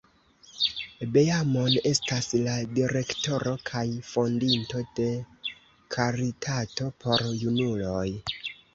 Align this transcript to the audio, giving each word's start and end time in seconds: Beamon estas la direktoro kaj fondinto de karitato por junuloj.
Beamon 1.17 1.75
estas 1.89 2.31
la 2.47 2.55
direktoro 2.79 3.55
kaj 3.69 3.85
fondinto 4.09 4.85
de 5.01 5.09
karitato 5.99 6.93
por 7.05 7.29
junuloj. 7.47 8.07